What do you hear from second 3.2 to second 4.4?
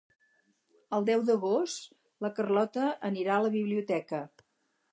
a la biblioteca.